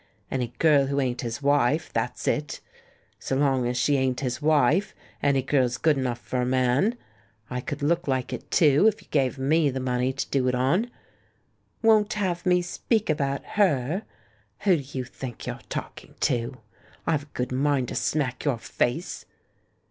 Any 0.31 0.47
girl 0.57 0.87
who 0.87 0.99
ain't 0.99 1.21
his 1.21 1.43
wife, 1.43 1.93
that's 1.93 2.27
it! 2.27 2.59
So 3.19 3.35
long 3.35 3.67
as 3.67 3.77
she 3.77 3.97
ain't 3.97 4.21
his 4.21 4.41
wife, 4.41 4.95
any 5.21 5.43
girl's 5.43 5.77
good 5.77 5.95
enough 5.95 6.17
for 6.17 6.41
a 6.41 6.43
man. 6.47 6.97
I 7.51 7.61
could 7.61 7.83
look 7.83 8.07
like 8.07 8.33
it, 8.33 8.49
too, 8.49 8.87
if 8.87 9.03
you 9.03 9.07
gave 9.11 9.37
me 9.37 9.69
the 9.69 9.79
money 9.79 10.11
to 10.11 10.27
do 10.31 10.47
it 10.47 10.55
on. 10.55 10.89
'Won't 11.83 12.13
have 12.13 12.47
me 12.47 12.63
speak 12.63 13.11
about 13.11 13.45
her'? 13.57 14.01
Who 14.61 14.77
do 14.77 14.97
you 14.97 15.03
think 15.03 15.45
you're 15.45 15.59
talking 15.69 16.15
to? 16.21 16.57
I've 17.05 17.23
a 17.25 17.29
good 17.35 17.51
mind 17.51 17.89
to 17.89 17.95
smack 17.95 18.43
your 18.43 18.57
face!" 18.57 19.25